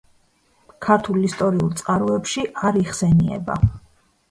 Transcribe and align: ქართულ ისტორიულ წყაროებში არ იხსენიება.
ქართულ 0.85 1.27
ისტორიულ 1.27 1.77
წყაროებში 1.83 2.47
არ 2.71 2.83
იხსენიება. 2.83 3.63